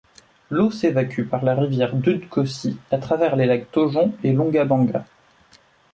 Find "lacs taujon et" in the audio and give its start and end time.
3.45-4.33